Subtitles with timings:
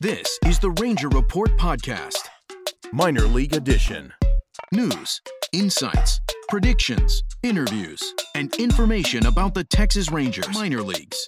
[0.00, 2.28] This is the Ranger Report Podcast,
[2.92, 4.12] Minor League Edition.
[4.70, 5.20] news,
[5.52, 8.00] insights, predictions, interviews,
[8.36, 11.26] and information about the Texas Rangers minor leagues.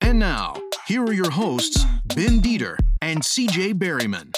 [0.00, 0.54] And now,
[0.86, 1.84] here are your hosts,
[2.16, 4.32] Ben Dieter and CJ Berryman.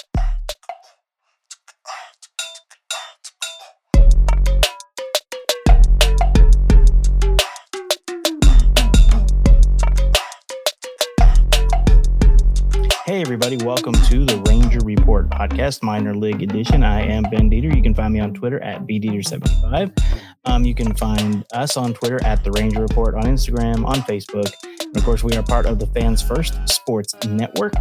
[13.45, 16.81] Everybody, welcome to the Ranger Report podcast, minor league edition.
[16.81, 17.75] I am Ben Dieter.
[17.75, 20.01] You can find me on Twitter at BDieter75.
[20.45, 24.51] Um, you can find us on Twitter at the Ranger Report, on Instagram, on Facebook.
[24.81, 27.75] And of course, we are part of the Fans First Sports Network.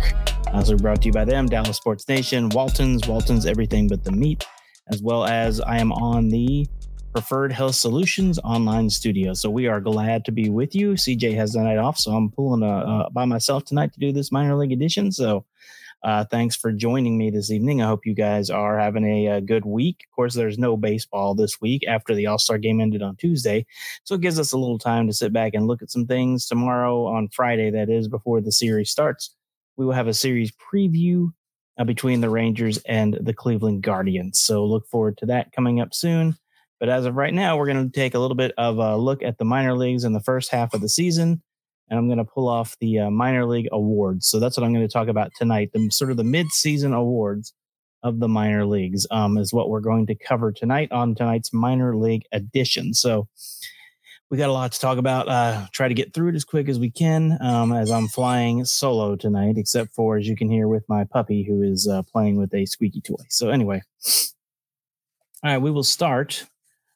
[0.53, 4.45] Also brought to you by them, Dallas Sports Nation, Waltons, Waltons, everything but the meat,
[4.89, 6.67] as well as I am on the
[7.15, 9.35] Preferred Health Solutions online studio.
[9.35, 10.95] So we are glad to be with you.
[10.95, 14.33] CJ has the night off, so I'm pulling uh, by myself tonight to do this
[14.33, 15.13] minor league edition.
[15.13, 15.45] So
[16.03, 17.81] uh, thanks for joining me this evening.
[17.81, 20.05] I hope you guys are having a, a good week.
[20.11, 23.65] Of course, there's no baseball this week after the All Star game ended on Tuesday,
[24.03, 26.49] so it gives us a little time to sit back and look at some things.
[26.49, 29.37] Tomorrow on Friday, that is before the series starts,
[29.77, 31.33] we will have a series preview
[31.78, 34.41] uh, between the Rangers and the Cleveland Guardians.
[34.41, 36.37] So look forward to that coming up soon.
[36.80, 39.22] But as of right now, we're going to take a little bit of a look
[39.22, 41.42] at the minor leagues in the first half of the season.
[41.89, 44.27] And I'm going to pull off the uh, minor league awards.
[44.27, 45.70] So that's what I'm going to talk about tonight.
[45.72, 47.53] The sort of the mid-season awards
[48.03, 51.97] of the minor leagues um, is what we're going to cover tonight on tonight's minor
[51.97, 52.94] league edition.
[52.94, 53.28] So
[54.31, 55.28] we got a lot to talk about.
[55.28, 58.64] Uh, try to get through it as quick as we can um, as I'm flying
[58.64, 62.36] solo tonight, except for, as you can hear, with my puppy who is uh, playing
[62.36, 63.22] with a squeaky toy.
[63.28, 63.83] So anyway,
[65.42, 66.47] all right, we will start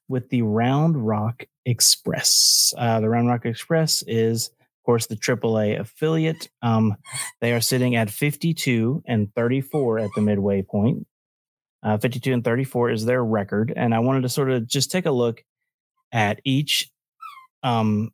[0.09, 2.75] with the Round Rock Express.
[2.77, 6.49] Uh, the Round Rock Express is, of course, the AAA affiliate.
[6.63, 6.97] Um,
[7.41, 11.07] they are sitting at 52 and 34 at the midway point.
[11.83, 13.73] Uh, 52 and 34 is their record.
[13.77, 15.45] And I wanted to sort of just take a look
[16.11, 16.91] at each
[17.63, 18.11] um,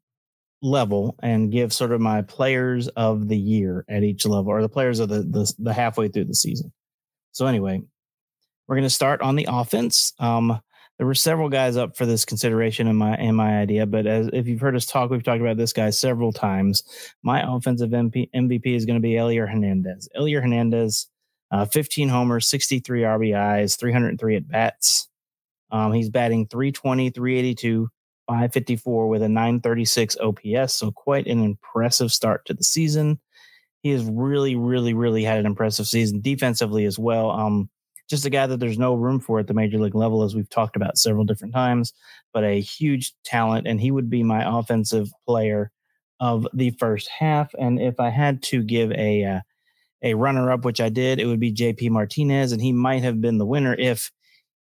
[0.63, 4.69] level and give sort of my players of the year at each level or the
[4.69, 6.73] players of the, the, the halfway through the season.
[7.33, 7.83] So, anyway,
[8.67, 10.13] we're going to start on the offense.
[10.19, 10.61] Um,
[10.99, 14.29] there were several guys up for this consideration in my in my idea, but as
[14.33, 16.83] if you've heard us talk, we've talked about this guy several times.
[17.23, 20.09] My offensive MP, MVP is going to be Elier Hernandez.
[20.17, 21.09] Elier Hernandez,
[21.51, 25.09] uh, 15 homers, 63 RBIs, 303 at bats.
[25.71, 27.89] Um, he's batting 320, 382,
[28.29, 30.75] 554 with a 936 OPS.
[30.75, 33.19] So quite an impressive start to the season.
[33.83, 37.31] He has really, really, really had an impressive season defensively as well.
[37.31, 37.69] Um,
[38.09, 40.51] just a guy that there's no room for at the major league level, as we've
[40.51, 41.93] talked about several different times,
[42.33, 43.67] but a huge talent.
[43.67, 45.71] And he would be my offensive player
[46.21, 47.53] of the first half.
[47.59, 49.41] And if I had to give a, uh,
[50.03, 52.53] a runner up, which I did, it would be JP Martinez.
[52.53, 54.11] And he might have been the winner if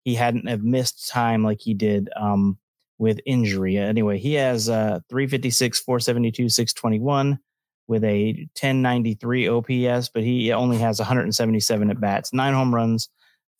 [0.04, 2.58] he hadn't have missed time like he did um,
[2.98, 3.76] with injury.
[3.76, 7.38] Anyway, he has uh, 356, 472, 621
[7.86, 13.08] with a 1093 OPS, but he only has 177 at bats, nine home runs,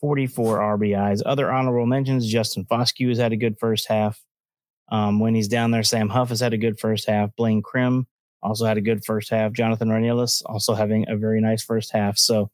[0.00, 1.22] 44 RBIs.
[1.24, 4.20] Other honorable mentions: Justin Foscue has had a good first half.
[4.90, 7.34] Um, when he's down there, Sam Huff has had a good first half.
[7.36, 8.06] Blaine Crim
[8.42, 9.52] also had a good first half.
[9.52, 12.16] Jonathan Ornelas also having a very nice first half.
[12.16, 12.50] So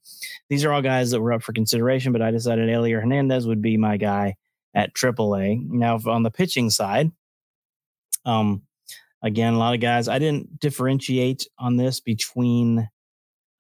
[0.49, 3.63] these are all guys that were up for consideration, but I decided Elier Hernandez would
[3.63, 4.37] be my guy
[4.75, 5.69] at AAA.
[5.69, 7.13] Now on the pitching side,
[8.25, 8.63] um,
[9.23, 10.09] again, a lot of guys.
[10.09, 12.89] I didn't differentiate on this between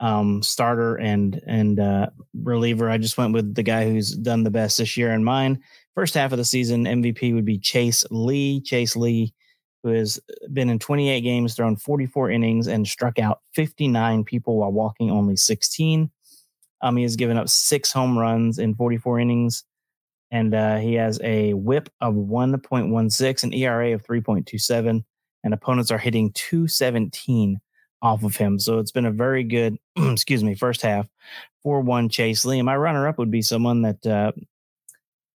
[0.00, 2.90] um, starter and and uh, reliever.
[2.90, 5.62] I just went with the guy who's done the best this year in mine.
[5.94, 8.60] First half of the season, MVP would be Chase Lee.
[8.60, 9.32] Chase Lee,
[9.82, 10.20] who has
[10.52, 15.36] been in 28 games, thrown 44 innings, and struck out 59 people while walking only
[15.36, 16.10] 16.
[16.82, 19.64] Um, he has given up six home runs in 44 innings,
[20.30, 25.04] and uh, he has a WHIP of 1.16, an ERA of 3.27,
[25.44, 27.60] and opponents are hitting 217
[28.04, 28.58] off of him.
[28.58, 31.08] So it's been a very good, excuse me, first half
[31.62, 32.58] for one Chase Lee.
[32.58, 34.32] And my runner up would be someone that uh,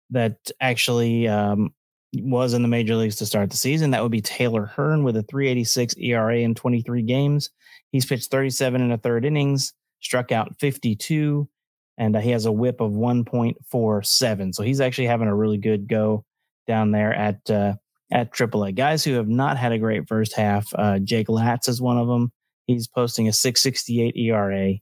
[0.10, 1.74] that actually um,
[2.14, 3.92] was in the major leagues to start the season.
[3.92, 7.50] That would be Taylor Hearn with a 386 ERA in 23 games.
[7.92, 11.48] He's pitched 37 and a third innings, struck out 52,
[11.98, 14.56] and uh, he has a whip of 1.47.
[14.56, 16.26] So he's actually having a really good go
[16.68, 17.76] down there at uh,
[18.12, 18.76] at AAA.
[18.76, 22.08] Guys who have not had a great first half, uh, Jake Latz is one of
[22.08, 22.32] them.
[22.68, 24.74] He's posting a 668 ERA.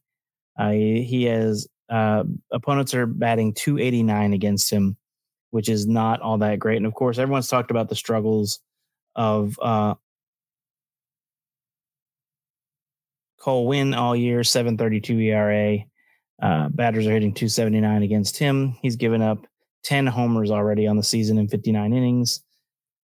[0.57, 4.97] Uh, he, has uh, opponents are batting 289 against him,
[5.51, 6.77] which is not all that great.
[6.77, 8.59] And of course, everyone's talked about the struggles
[9.15, 9.93] of uh,
[13.39, 15.77] Cole Winn all year, 732 ERA.
[16.41, 18.75] Uh, batters are hitting 279 against him.
[18.81, 19.45] He's given up
[19.83, 22.41] 10 homers already on the season in 59 innings.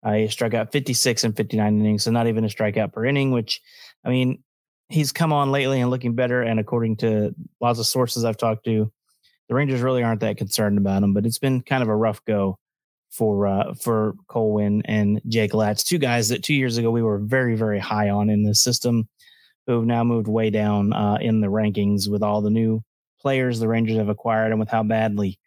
[0.04, 3.32] Uh, he struck out 56 in 59 innings, so not even a strikeout per inning,
[3.32, 3.62] which,
[4.04, 4.44] I mean,
[4.90, 6.42] he's come on lately and looking better.
[6.42, 8.92] And according to lots of sources I've talked to,
[9.48, 12.24] the Rangers really aren't that concerned about him, but it's been kind of a rough
[12.26, 12.58] go
[13.12, 17.02] for uh, for Cole Winn and Jake Latz, two guys that two years ago we
[17.02, 19.08] were very very high on in this system,
[19.68, 22.84] who have now moved way down uh, in the rankings with all the new
[23.22, 25.40] players the Rangers have acquired and with how badly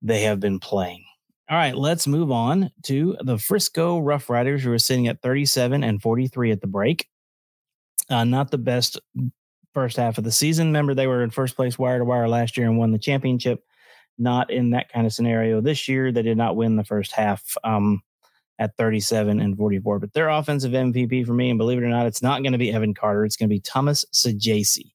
[0.00, 1.04] they have been playing.
[1.50, 5.82] All right, let's move on to the Frisco Rough Riders, who are sitting at 37
[5.82, 7.08] and 43 at the break.
[8.10, 8.98] Uh, not the best
[9.74, 10.68] first half of the season.
[10.68, 13.62] Remember, they were in first place wire to wire last year and won the championship.
[14.18, 16.10] Not in that kind of scenario this year.
[16.10, 18.02] They did not win the first half um,
[18.58, 20.00] at 37 and 44.
[20.00, 22.58] But their offensive MVP for me, and believe it or not, it's not going to
[22.58, 23.24] be Evan Carter.
[23.24, 24.92] It's going to be Thomas Saggese.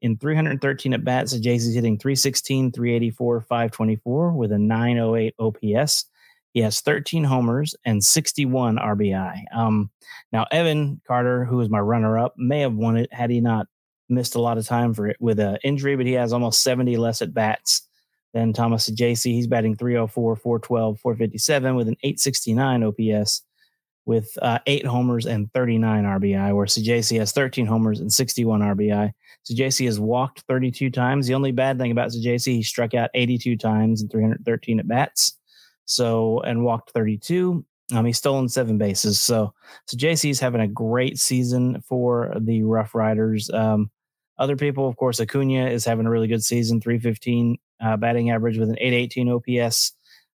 [0.00, 6.06] In 313 at bats, Saggese's hitting 316, 384, 524 with a 908 OPS.
[6.54, 9.42] He has 13 homers and 61 RBI.
[9.54, 9.90] Um,
[10.32, 13.66] now, Evan Carter, who was my runner up, may have won it had he not
[14.08, 16.96] missed a lot of time for it with an injury, but he has almost 70
[16.96, 17.88] less at bats
[18.32, 19.24] than Thomas Saggese.
[19.24, 23.42] He's batting 304, 412, 457 with an 869 OPS
[24.06, 29.12] with uh, eight homers and 39 RBI, where Saggese has 13 homers and 61 RBI.
[29.48, 31.26] Saggese has walked 32 times.
[31.26, 35.38] The only bad thing about Saggese, he struck out 82 times and 313 at bats.
[35.86, 37.64] So, and walked 32.
[37.92, 39.20] Um, he's stolen seven bases.
[39.20, 39.52] So,
[39.86, 43.50] so JC's having a great season for the Rough Riders.
[43.50, 43.90] Um,
[44.38, 48.58] other people, of course, Acuna is having a really good season, 315 uh, batting average
[48.58, 49.92] with an 818 OPS.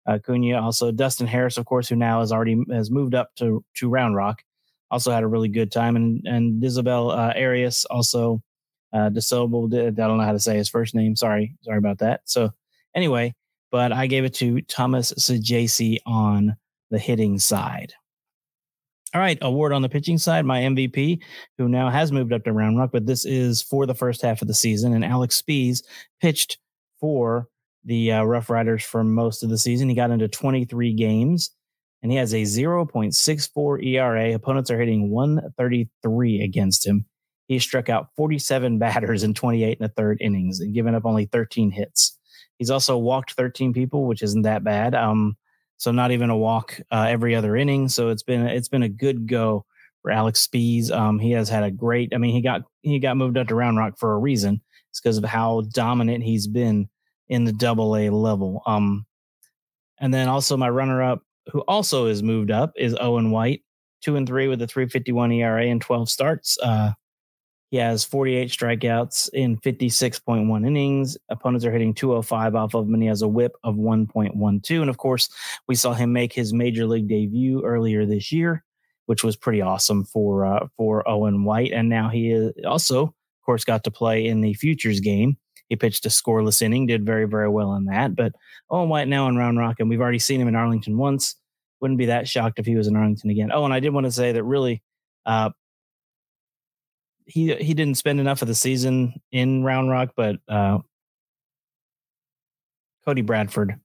[0.08, 3.90] Acuna also Dustin Harris, of course, who now has already has moved up to to
[3.90, 4.42] Round Rock,
[4.90, 8.42] also had a really good time, and and Isabel uh, Arias also
[8.94, 9.66] uh, DeSobo.
[9.74, 11.16] I don't know how to say his first name.
[11.16, 12.22] Sorry, sorry about that.
[12.26, 12.52] So
[12.96, 13.36] anyway,
[13.72, 16.56] but I gave it to Thomas Saggese on
[16.92, 17.94] the hitting side.
[19.14, 21.20] All right, award on the pitching side, my MVP,
[21.58, 24.42] who now has moved up to Round Rock, but this is for the first half
[24.42, 24.94] of the season.
[24.94, 25.82] And Alex Speas
[26.22, 26.58] pitched
[27.00, 27.48] for
[27.86, 29.88] the uh, Rough Riders for most of the season.
[29.88, 31.52] He got into 23 games
[32.04, 34.34] and he has a 0.64 ERA.
[34.34, 37.06] Opponents are hitting 133 against him.
[37.48, 41.26] He struck out 47 batters in 28 and a third innings and given up only
[41.26, 42.17] 13 hits.
[42.58, 44.96] He's also walked 13 people, which isn't that bad.
[44.96, 45.38] Um,
[45.78, 47.88] so not even a walk uh, every other inning.
[47.88, 49.66] So it's been it's been a good go
[50.02, 50.92] for Alex Speas.
[50.92, 52.14] Um, he has had a great.
[52.14, 54.62] I mean, he got he got moved up to Round Rock for a reason.
[54.90, 56.90] It's because of how dominant he's been
[57.30, 58.62] in the Double A level.
[58.66, 59.06] Um,
[60.00, 63.64] and then also my runner up, who also is moved up, is Owen White,
[64.02, 66.58] two and three with a 351 ERA and 12 starts.
[66.62, 66.92] Uh,
[67.70, 71.18] he has 48 strikeouts in 56.1 innings.
[71.30, 74.82] Opponents are hitting 205 off of him, and he has a whip of 1.12.
[74.82, 75.30] And of course,
[75.68, 78.64] we saw him make his major league debut earlier this year,
[79.08, 81.74] which was pretty awesome for uh, for Owen White.
[81.74, 85.38] And now he is also, of course, got to play in the futures game.
[85.68, 88.16] He pitched a scoreless inning, did very very well in that.
[88.16, 88.32] But
[88.70, 91.36] Owen White now in Round Rock, and we've already seen him in Arlington once.
[91.82, 93.52] Wouldn't be that shocked if he was in Arlington again.
[93.54, 94.82] Oh, and I did want to say that really.
[95.26, 95.50] Uh,
[97.28, 100.80] he he didn't spend enough of the season in Round Rock, but uh,
[103.06, 103.80] Cody Bradford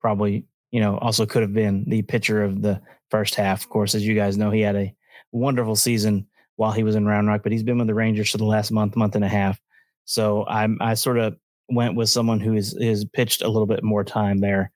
[0.00, 3.62] probably you know also could have been the pitcher of the first half.
[3.62, 4.94] Of course, as you guys know, he had a
[5.30, 6.26] wonderful season
[6.56, 8.70] while he was in Round Rock, but he's been with the Rangers for the last
[8.70, 9.60] month, month and a half.
[10.04, 11.36] So I I sort of
[11.68, 14.72] went with someone who is is pitched a little bit more time there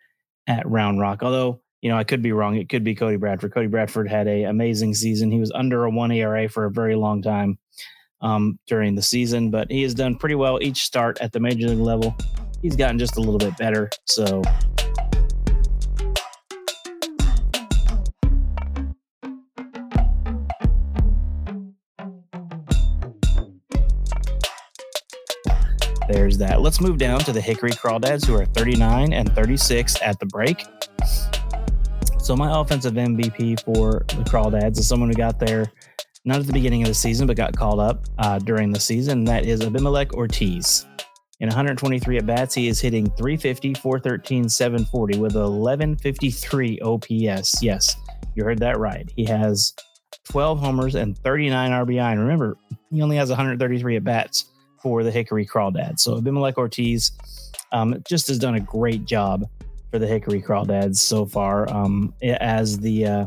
[0.47, 1.25] at Round Rock.
[1.25, 3.53] Although you know I could be wrong, it could be Cody Bradford.
[3.53, 5.33] Cody Bradford had a amazing season.
[5.33, 7.59] He was under a one ERA for a very long time
[8.21, 11.69] um, during the season, but he has done pretty well each start at the major
[11.69, 12.17] league level.
[12.63, 13.89] He's gotten just a little bit better.
[14.07, 14.43] So
[26.09, 26.61] there's that.
[26.61, 30.65] Let's move down to the Hickory Crawdads, who are 39 and 36 at the break.
[32.21, 35.73] So my offensive MVP for the Crawdads is someone who got there
[36.29, 39.25] not at the beginning of the season, but got called up uh, during the season.
[39.25, 40.87] That is Abimelec Ortiz.
[41.41, 47.63] In 123 at bats, he is hitting 350, 413, 740 with 1153 OPS.
[47.63, 47.97] Yes,
[48.35, 49.11] you heard that right.
[49.17, 49.73] He has
[50.31, 52.13] 12 homers and 39 RBI.
[52.13, 52.59] And remember,
[52.91, 54.51] he only has 133 at bats
[54.83, 56.01] for the Hickory Crawdads.
[56.01, 57.13] So Abimelec Ortiz
[57.73, 59.49] um, just has done a great job
[59.91, 63.27] for the Hickory Crawdads so far um, as the uh,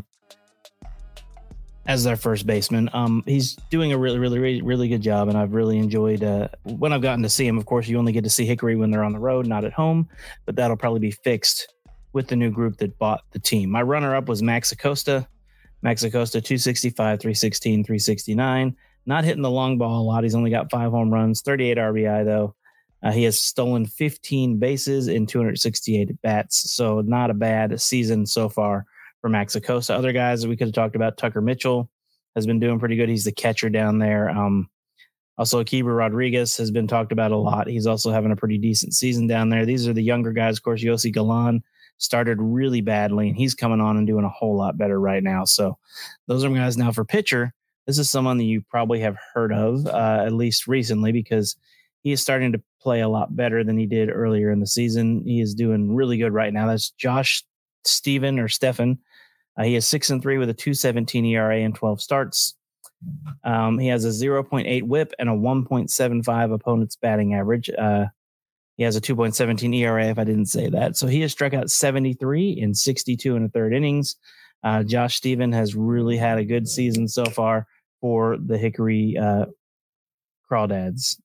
[1.91, 2.89] as their first baseman.
[2.93, 6.47] Um, he's doing a really, really, really, really good job, and I've really enjoyed uh,
[6.63, 7.57] when I've gotten to see him.
[7.57, 9.73] Of course, you only get to see Hickory when they're on the road, not at
[9.73, 10.07] home,
[10.45, 11.73] but that'll probably be fixed
[12.13, 13.69] with the new group that bought the team.
[13.69, 15.27] My runner-up was Max Acosta.
[15.81, 18.75] Max Acosta, 265, 316, 369.
[19.05, 20.23] Not hitting the long ball a lot.
[20.23, 22.55] He's only got five home runs, 38 RBI though.
[23.03, 28.47] Uh, he has stolen 15 bases in 268 bats, so not a bad season so
[28.47, 28.85] far
[29.29, 29.95] Max Acosta.
[29.95, 31.89] Other guys that we could have talked about, Tucker Mitchell
[32.35, 33.09] has been doing pretty good.
[33.09, 34.29] He's the catcher down there.
[34.29, 34.69] Um,
[35.37, 37.67] also, Keibert Rodriguez has been talked about a lot.
[37.67, 39.65] He's also having a pretty decent season down there.
[39.65, 40.57] These are the younger guys.
[40.57, 41.63] Of course, Yosy Galan
[41.97, 45.45] started really badly, and he's coming on and doing a whole lot better right now.
[45.45, 45.77] So,
[46.27, 46.77] those are guys.
[46.77, 47.53] Now, for pitcher,
[47.87, 51.55] this is someone that you probably have heard of, uh, at least recently, because
[52.03, 55.23] he is starting to play a lot better than he did earlier in the season.
[55.25, 56.67] He is doing really good right now.
[56.67, 57.43] That's Josh
[57.83, 58.99] Steven or Stefan
[59.57, 62.55] uh, he is six and three with a 217 ERA and 12 starts.
[63.43, 67.69] Um, he has a 0.8 whip and a 1.75 opponent's batting average.
[67.69, 68.05] Uh,
[68.77, 70.95] he has a 2.17 ERA, if I didn't say that.
[70.95, 74.15] So he has struck out 73 in 62 and a third innings.
[74.63, 77.67] Uh, Josh Steven has really had a good season so far
[77.99, 79.45] for the Hickory uh,
[80.49, 81.19] Crawdads.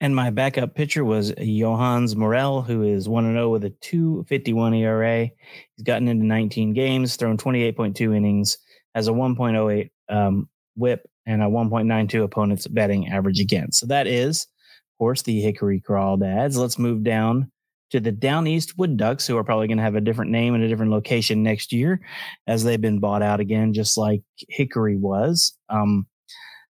[0.00, 5.30] And my backup pitcher was Johannes Morel, who is 1 0 with a 251 ERA.
[5.76, 8.58] He's gotten into 19 games, thrown 28.2 innings,
[8.94, 13.80] has a 1.08 um, whip, and a 1.92 opponent's betting average against.
[13.80, 16.56] So that is, of course, the Hickory Crawdads.
[16.56, 17.50] Let's move down
[17.90, 20.54] to the Down East Wood Ducks, who are probably going to have a different name
[20.54, 22.00] and a different location next year
[22.46, 25.56] as they've been bought out again, just like Hickory was.
[25.68, 26.06] Um,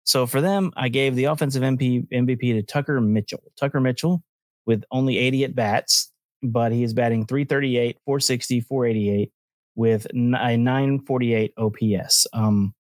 [0.03, 3.43] so for them, I gave the offensive MP, MVP to Tucker Mitchell.
[3.60, 4.24] Tucker Mitchell
[4.65, 9.31] with only 80 at bats, but he is batting 338, 460, 488
[9.75, 12.27] with a 948 OPS.
[12.34, 12.74] Um,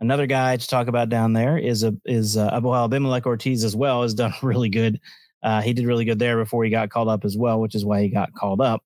[0.00, 4.02] another guy to talk about down there is a is uh, Abimelec Ortiz as well.
[4.02, 5.00] Has done really good.
[5.42, 7.84] Uh, he did really good there before he got called up as well, which is
[7.84, 8.82] why he got called up.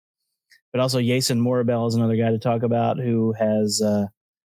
[0.72, 4.06] But also Jason Morabel is another guy to talk about who has uh,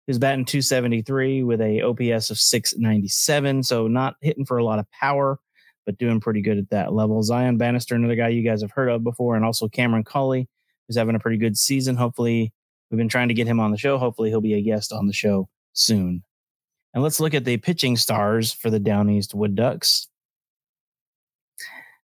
[0.09, 3.63] He's batting 273 with a OPS of 697.
[3.63, 5.39] So not hitting for a lot of power,
[5.85, 7.23] but doing pretty good at that level.
[7.23, 10.49] Zion Bannister, another guy you guys have heard of before, and also Cameron Cauley,
[10.87, 11.95] who's having a pretty good season.
[11.95, 12.55] Hopefully,
[12.91, 13.99] we've been trying to get him on the show.
[13.99, 16.25] Hopefully, he'll be a guest on the show soon.
[16.95, 20.09] And let's look at the pitching stars for the Down East Wood Ducks.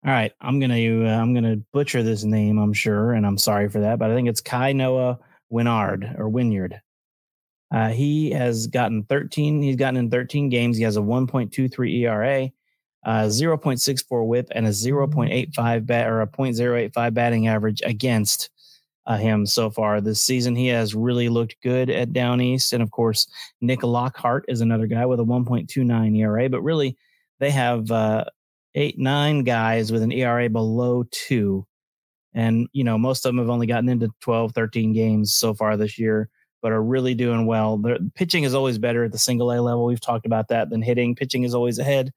[0.04, 3.70] All right, I'm gonna uh, I'm gonna butcher this name, I'm sure, and I'm sorry
[3.70, 5.20] for that, but I think it's Kai Noah
[5.54, 6.80] Winard or Winyard.
[7.72, 9.62] Uh, he has gotten 13.
[9.62, 10.78] He's gotten in 13 games.
[10.78, 12.50] He has a 1.23 ERA,
[13.06, 18.50] uh, 0.64 WHIP, and a 0.85 bat or a 0.085 batting average against
[19.06, 20.56] uh, him so far this season.
[20.56, 23.28] He has really looked good at Down East, and of course,
[23.62, 26.50] Nick Lockhart is another guy with a 1.29 ERA.
[26.50, 26.98] But really,
[27.40, 28.26] they have uh,
[28.76, 31.66] eight, nine guys with an ERA below two.
[32.34, 35.76] And, you know, most of them have only gotten into 12, 13 games so far
[35.76, 36.30] this year
[36.62, 37.78] but are really doing well.
[37.78, 39.86] The pitching is always better at the single A level.
[39.86, 41.16] We've talked about that than hitting.
[41.16, 42.14] Pitching is always ahead.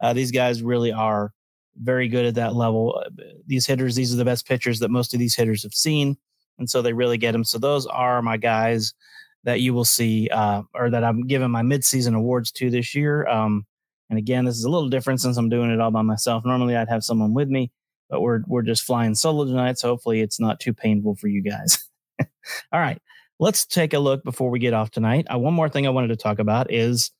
[0.00, 1.32] Uh, these guys really are
[1.80, 3.02] very good at that level.
[3.04, 3.10] Uh,
[3.46, 6.16] these hitters, these are the best pitchers that most of these hitters have seen,
[6.58, 7.44] and so they really get them.
[7.44, 8.94] So those are my guys
[9.44, 13.26] that you will see, uh, or that I'm giving my midseason awards to this year.
[13.26, 13.66] Um,
[14.10, 16.44] and again, this is a little different since I'm doing it all by myself.
[16.44, 17.70] Normally, I'd have someone with me,
[18.10, 21.42] but we're we're just flying solo tonight, so hopefully, it's not too painful for you
[21.42, 21.88] guys.
[22.72, 23.00] all right
[23.44, 25.26] let's take a look before we get off tonight.
[25.30, 27.10] Uh, one more thing I wanted to talk about is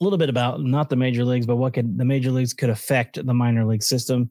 [0.00, 2.70] a little bit about not the major leagues, but what could the major leagues could
[2.70, 4.30] affect the minor league system.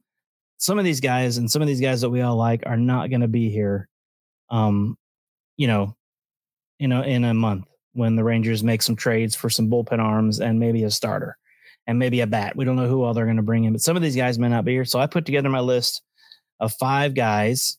[0.57, 3.12] Some of these guys and some of these guys that we all like are not
[3.12, 3.88] going to be here,
[4.50, 4.98] um,
[5.55, 5.95] you know,
[6.79, 10.39] you know, in a month when the Rangers make some trades for some bullpen arms
[10.39, 11.38] and maybe a starter
[11.86, 12.55] and maybe a bat.
[12.55, 14.39] We don't know who all they're going to bring in, but some of these guys
[14.39, 14.86] may not be here.
[14.86, 16.01] So I put together my list
[16.60, 17.77] of five guys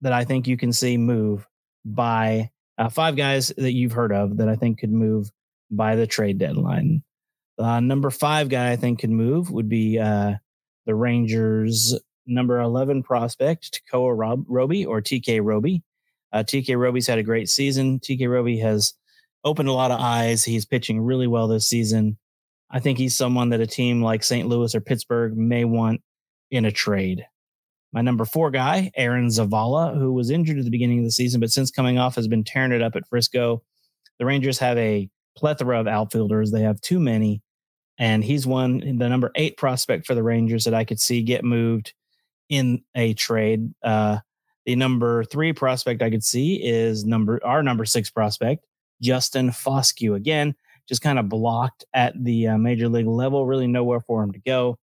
[0.00, 1.46] that I think you can see move
[1.84, 5.30] by uh, five guys that you've heard of that I think could move
[5.70, 7.02] by the trade deadline.
[7.58, 10.34] Uh, number five guy I think could move would be uh,
[10.86, 15.82] the Rangers' number 11 prospect, Tekoah Rob- Roby or TK Roby.
[16.32, 18.00] Uh, TK Roby's had a great season.
[18.00, 18.94] TK Roby has
[19.44, 20.42] opened a lot of eyes.
[20.42, 22.18] He's pitching really well this season.
[22.70, 24.48] I think he's someone that a team like St.
[24.48, 26.00] Louis or Pittsburgh may want
[26.50, 27.24] in a trade.
[27.94, 31.40] My number four guy, Aaron Zavala, who was injured at the beginning of the season,
[31.40, 33.62] but since coming off has been tearing it up at Frisco.
[34.18, 36.50] The Rangers have a plethora of outfielders.
[36.50, 37.40] They have too many.
[37.96, 41.44] And he's one, the number eight prospect for the Rangers that I could see get
[41.44, 41.94] moved
[42.48, 43.72] in a trade.
[43.82, 44.18] Uh,
[44.66, 48.64] The number three prospect I could see is number our number six prospect,
[49.00, 50.16] Justin Foscue.
[50.16, 50.54] Again,
[50.88, 54.40] just kind of blocked at the uh, major league level, really nowhere for him to
[54.40, 54.78] go.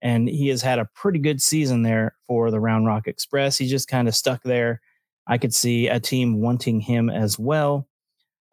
[0.00, 3.58] And he has had a pretty good season there for the Round Rock Express.
[3.58, 4.80] He's just kind of stuck there.
[5.26, 7.88] I could see a team wanting him as well.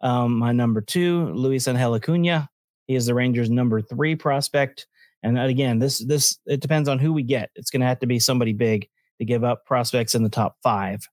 [0.02, 2.50] Um, my number two, Luis Angel Acuna.
[2.88, 4.88] He is the Rangers' number three prospect.
[5.24, 7.50] And again, this this it depends on who we get.
[7.56, 8.88] It's going to have to be somebody big
[9.18, 11.08] to give up prospects in the top five.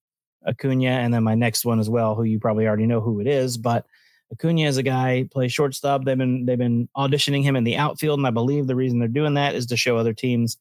[0.46, 3.26] Acuna, and then my next one as well, who you probably already know who it
[3.26, 3.86] is, but
[4.32, 6.04] Acuna is a guy plays shortstop.
[6.04, 9.08] They've been they've been auditioning him in the outfield, and I believe the reason they're
[9.08, 10.56] doing that is to show other teams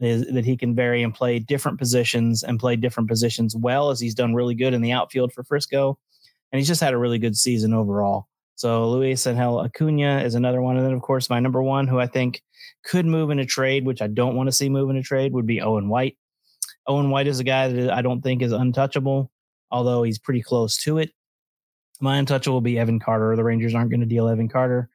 [0.00, 4.00] is that he can vary and play different positions and play different positions well, as
[4.00, 5.98] he's done really good in the outfield for Frisco,
[6.50, 8.26] and he's just had a really good season overall.
[8.56, 12.00] So Luis Angel Acuna is another one, and then of course my number one, who
[12.00, 12.42] I think
[12.84, 15.32] could move in a trade, which I don't want to see move in a trade,
[15.32, 16.16] would be Owen White.
[16.86, 19.30] Owen White is a guy that I don't think is untouchable,
[19.70, 21.10] although he's pretty close to it.
[22.00, 23.36] My untouchable will be Evan Carter.
[23.36, 24.88] The Rangers aren't going to deal Evan Carter.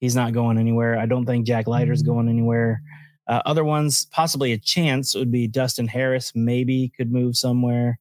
[0.00, 0.98] He's not going anywhere.
[0.98, 2.12] I don't think Jack Leiter's mm-hmm.
[2.12, 2.82] going anywhere.
[3.26, 6.32] Uh, other ones, possibly a chance, would be Dustin Harris.
[6.34, 7.98] Maybe could move somewhere.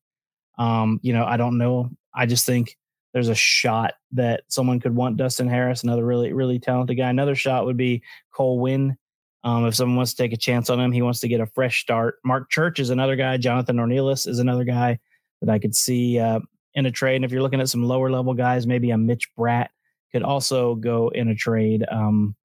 [0.57, 1.89] Um, you know, I don't know.
[2.13, 2.77] I just think
[3.13, 7.09] there's a shot that someone could want Dustin Harris, another really, really talented guy.
[7.09, 8.97] Another shot would be Cole Winn.
[9.43, 11.45] Um, if someone wants to take a chance on him, he wants to get a
[11.45, 12.15] fresh start.
[12.23, 13.37] Marc Church is another guy.
[13.37, 14.99] Jonathan Ornelas is another guy
[15.41, 16.39] that I could see uh,
[16.75, 17.17] in a trade.
[17.17, 19.67] And if you're looking at some lower level guys, maybe a Mitch Bratt
[20.11, 21.85] could also go in a trade.
[21.89, 22.35] Um,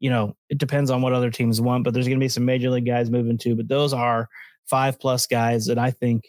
[0.00, 2.44] you know, it depends on what other teams want, but there's going to be some
[2.44, 3.54] major league guys moving too.
[3.54, 4.28] But those are
[4.66, 6.24] five plus guys that I think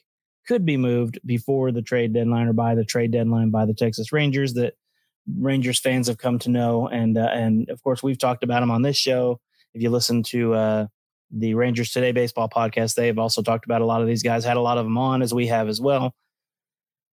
[0.47, 4.11] could be moved before the trade deadline or by the trade deadline by the Texas
[4.11, 4.73] Rangers that
[5.37, 6.87] Rangers fans have come to know.
[6.87, 9.39] And uh, and of course, we've talked about them on this show.
[9.73, 10.87] If you listen to uh,
[11.31, 14.43] the Rangers Today baseball podcast, they've also talked about a lot of these guys.
[14.43, 16.13] Had a lot of them on as we have as well.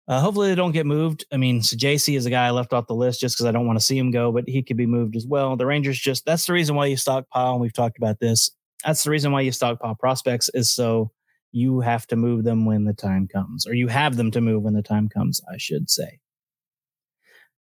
[0.07, 1.25] Uh, hopefully they don't get moved.
[1.31, 3.51] I mean, so JC is a guy I left off the list just because I
[3.51, 5.55] don't want to see him go, but he could be moved as well.
[5.55, 8.51] The Rangers just that's the reason why you stockpile, and we've talked about this.
[8.86, 11.11] That's the reason why you stockpile prospects is so
[11.53, 14.63] you have to move them when the time comes, or you have them to move
[14.63, 16.20] when the time comes, I should say.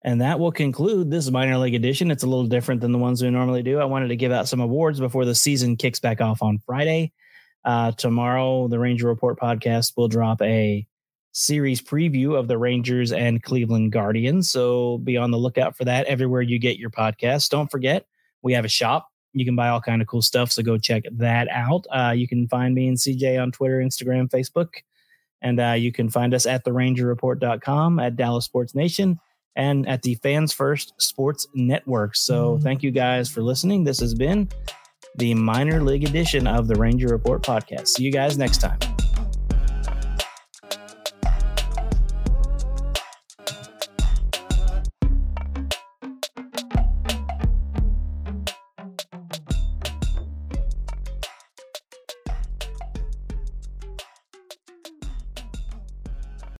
[0.03, 2.11] And that will conclude this minor league edition.
[2.11, 3.79] It's a little different than the ones we normally do.
[3.79, 7.13] I wanted to give out some awards before the season kicks back off on Friday.
[7.67, 10.87] Uh, tomorrow, the Ranger Report podcast will drop a
[11.33, 14.51] series preview of the Rangers and Cleveland Guardians.
[14.51, 17.51] So be on the lookout for that everywhere you get your podcast.
[17.51, 18.07] Don't forget,
[18.43, 19.09] we have a shop.
[19.33, 20.51] You can buy all kind of cool stuff.
[20.51, 21.87] So go check that out.
[21.91, 24.69] Uh, you can find me and CJ on Twitter, Instagram, Facebook.
[25.43, 29.19] And uh, you can find us at therangerreport.com, at Dallas Sports Nation,
[29.57, 32.17] and at the Fans First Sports Network.
[32.17, 33.85] So thank you guys for listening.
[33.85, 34.49] This has been
[35.17, 37.89] the minor league edition of the Ranger Report podcast.
[37.89, 39.00] See you guys next time.